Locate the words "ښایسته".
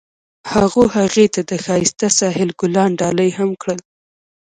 1.65-2.07